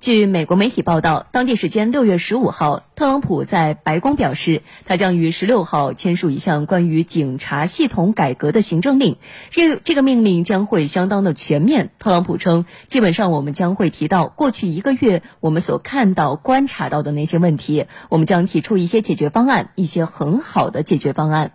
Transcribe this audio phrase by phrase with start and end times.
[0.00, 9.18] 据美国媒体报道，当地时间六月十五号，特朗普在白宫表示，他将于十六号签署一项关于警察系统改革的行政令。
[9.50, 11.90] 这这个命令将会相当的全面。
[11.98, 21.52] 特朗普称，基本上我们将会提到过去一个月我们所看到、观察到的那些问题，我们将提出一些解决方案，一些很好的解决方案。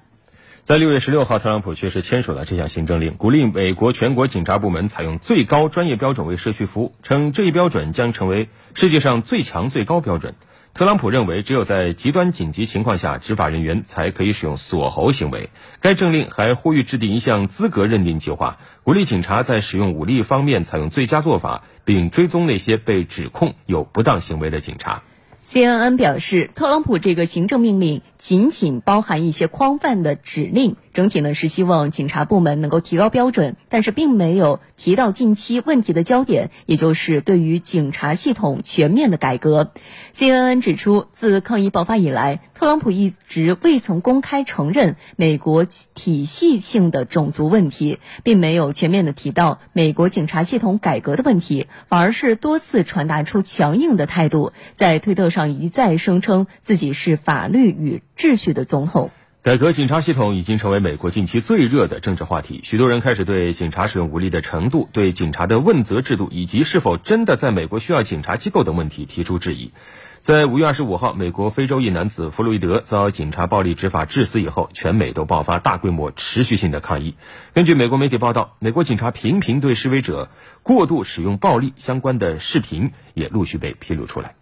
[0.65, 10.33] 在六月十六号，特朗普确实签署了这项行政令，鼓励美国全国警察部门采用最高专业标准为社区服务，称这一标准将成为世界上最强最高标准。
[10.73, 15.51] 特朗普认为，只有在极端紧急情况下，执法人员才可以使用锁喉行为。
[15.81, 25.03] 该政令还呼吁制定一项资格认定计划，鼓励警察在使用武力方面采用最佳做法，并追踪那些被指控有不当行为的警察。
[25.47, 30.75] CNN 表示，特朗普这个行政命令仅仅包含一些宽泛的指令。
[30.95, 39.73] 整体呢是希望警察部门能够提高标准，但是并没有提到近期问题的焦点，也就是对于警察系统全面的改革。
[40.13, 59.11] CNN 指出，自抗议爆发以来，特朗普一直未曾公开承认美国体系性的种族问题，并没有全面的提到美国警察系统改革的问题，反而是多次传达出强硬的态度，在推特上一再声称自己是法律与秩序的总统。
[59.45, 69.71] 改革警察系统已经成为美国近期最热的政治话题，许多人开始对警察使用武力的程度、对警察的问责制度以及是否真的在美国需要警察机构等问题提出质疑。
[70.19, 77.13] 在五月二十五号，美国非洲裔男子弗洛伊德遭警察暴力执法致死以后，全美都爆发大规模、持续性的抗议。
[77.53, 80.31] 根据美国媒体报道，美国警察频频对示威者
[80.63, 84.33] 过度使用暴力相关的视频也陆续被披露出来。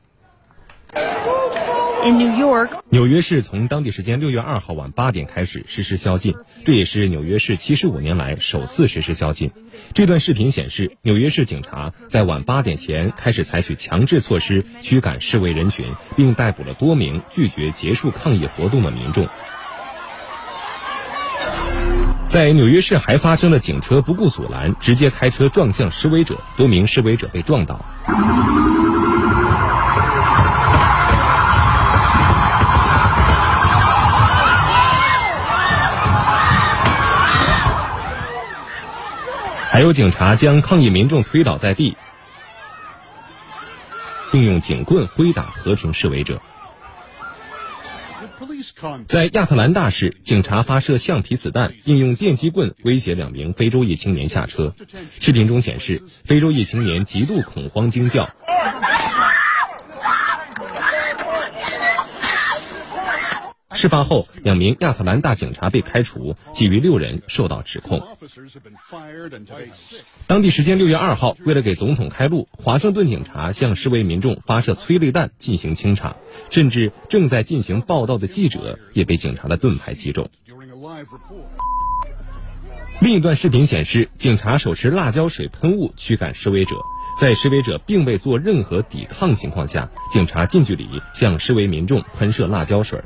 [2.90, 9.52] 纽约市从当地时间六月二号晚八点开始实施宵禁，这也是纽约市七十五年来首次实施宵禁。
[9.94, 15.86] 这段视频显示，纽约市警察在晚八点前开始采取强制措施驱赶示威人群，
[16.18, 19.30] 并逮捕了多名拒绝结束抗议活动的民众。
[22.28, 27.86] 在纽约市还发生了警车不顾阻拦，直接开车撞向示威者，多名示威者被撞倒。
[39.74, 41.98] 还有警察将抗议民众推倒在地，
[44.32, 46.40] 并用警棍挥打和平示威者。
[49.08, 54.76] 在亚特兰大市，警察发射橡皮子弹，并用电击棍威胁两名非洲裔青年下车。
[55.20, 58.30] 视频中显示，非洲裔青年极度恐慌惊叫。
[63.84, 68.02] 事发后，两名亚特兰大警察被开除，其余六人受到指控。
[70.26, 76.16] 当地时间六月二号，为了给总统开路，华盛顿警察向示威民众发射催泪弹进行清场，
[76.50, 80.30] 甚至正在进行报道的记者也被警察的盾牌击中。
[83.02, 86.78] 另一段视频显示，警察手持辣椒水喷雾驱赶示威者，
[87.20, 93.04] 在示威者并未做任何抵抗情况下，警察近距离向示威民众喷射辣椒水。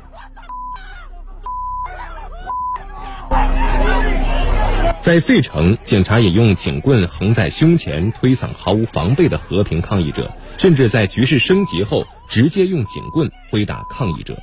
[5.00, 14.36] 在费城，警察也用警棍横在胸前推搡毫无防备的和平抗议者，甚至在局势升级后，直接用警棍挥打抗议者。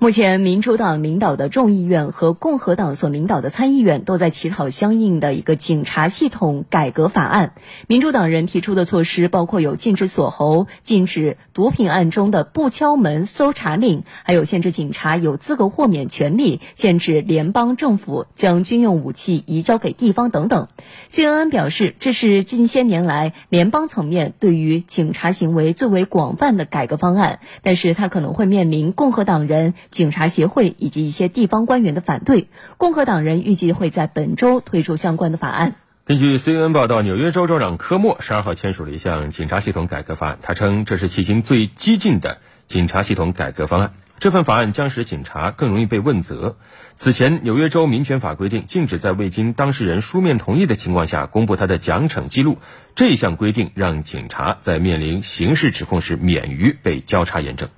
[0.00, 7.54] 目前，民主党领导的众议院和共和党所领导的参议院都在起草相应的一个警察系统改革法案。
[7.86, 20.68] 民主党人提出的措施包括有禁止锁喉、禁止毒品案中的不敲门搜查令，还有限制警察有资格豁免权利、限制联邦政府将军用武器移交给地方等等。
[21.08, 29.72] CNN 表示，这是近些年来联邦层面对于警察行为最为广泛的改革方案，但是它可能会面临共和党人。
[29.94, 35.76] 警察协会以及一些地方官员的反对，共和党人预计会在本周推出相关的法案。
[36.04, 43.92] 根据 CNN 报道，纽约州州长科莫十二号签署了一项警察系统改革法案，他称这是迄今最激进的警察系统改革方案。
[44.18, 46.56] 这份法案将使警察更容易被问责。
[46.94, 52.58] 此前，纽约州民权法规定禁止在未经当事人书面同意的情况下公布他的奖惩记录，
[52.96, 57.68] 这项规定让警察在面临刑事指控时免于被交叉验证。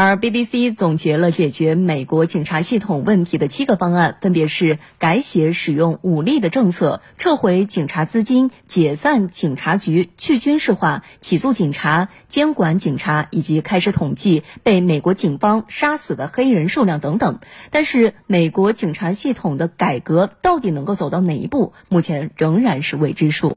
[0.00, 17.40] 而 BBC 总结了解决美国警察系统问题的七个方案，分别是改写使用武力的政策、撤回警察资金、解散警察局、去军事化、起诉警察、监管警察以及开始统计被美国警方杀死的黑人数量等等。
[17.72, 23.46] 但是，美国警察系统的改革到底能够走到哪一步，目前仍然是未知数。